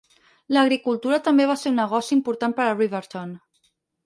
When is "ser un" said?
1.65-1.77